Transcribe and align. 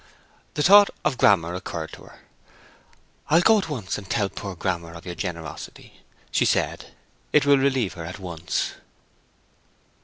The 0.55 0.63
thought 0.63 0.89
of 1.05 1.19
Grammer 1.19 1.53
occurred 1.53 1.91
to 1.91 2.05
her. 2.05 2.21
"I'll 3.29 3.41
go 3.41 3.59
at 3.59 3.69
once 3.69 3.99
and 3.99 4.09
tell 4.09 4.29
poor 4.29 4.55
Grammer 4.55 4.93
of 4.95 5.05
your 5.05 5.13
generosity," 5.13 6.01
she 6.31 6.43
said. 6.43 6.91
"It 7.31 7.45
will 7.45 7.59
relieve 7.59 7.93
her 7.93 8.05
at 8.05 8.17
once." 8.17 8.71